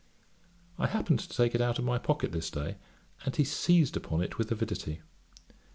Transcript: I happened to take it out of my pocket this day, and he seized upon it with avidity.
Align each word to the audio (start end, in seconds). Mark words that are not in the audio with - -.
I 0.79 0.87
happened 0.87 1.19
to 1.19 1.29
take 1.29 1.53
it 1.53 1.61
out 1.61 1.77
of 1.77 1.85
my 1.85 1.99
pocket 1.99 2.31
this 2.31 2.49
day, 2.49 2.77
and 3.23 3.35
he 3.35 3.43
seized 3.43 3.95
upon 3.95 4.23
it 4.23 4.39
with 4.39 4.51
avidity. 4.51 5.01